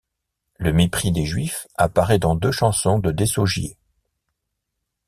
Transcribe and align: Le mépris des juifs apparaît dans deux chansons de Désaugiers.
Le 0.57 0.73
mépris 0.73 1.11
des 1.11 1.25
juifs 1.27 1.67
apparaît 1.75 2.17
dans 2.17 2.33
deux 2.33 2.51
chansons 2.51 2.97
de 2.97 3.11
Désaugiers. 3.11 3.77